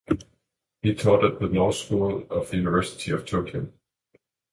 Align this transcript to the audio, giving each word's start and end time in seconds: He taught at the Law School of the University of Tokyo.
He 0.81 0.95
taught 0.95 1.23
at 1.23 1.37
the 1.39 1.45
Law 1.45 1.69
School 1.69 2.25
of 2.31 2.49
the 2.49 2.57
University 2.57 3.11
of 3.11 3.23
Tokyo. 3.23 3.71